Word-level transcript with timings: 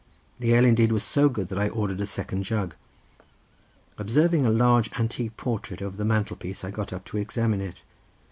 The 0.39 0.55
ale 0.55 0.65
indeed 0.65 0.91
was 0.91 1.03
so 1.03 1.29
good 1.29 1.49
that 1.49 1.59
I 1.59 1.69
ordered 1.69 2.01
a 2.01 2.07
second 2.07 2.41
jug. 2.41 2.73
Observing 3.99 4.47
a 4.47 4.49
large 4.49 4.91
antique 4.99 5.37
portrait 5.37 5.79
over 5.79 5.95
the 5.95 6.03
mantel 6.05 6.35
piece 6.35 6.63
I 6.63 6.71
got 6.71 6.91
up 6.91 7.05
to 7.05 7.17
examine 7.17 7.61
it. 7.61 7.83